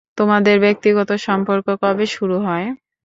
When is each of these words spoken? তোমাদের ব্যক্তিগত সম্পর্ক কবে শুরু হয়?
তোমাদের 0.17 0.55
ব্যক্তিগত 0.65 1.09
সম্পর্ক 1.25 1.67
কবে 1.81 2.05
শুরু 2.15 2.37
হয়? 2.39 2.67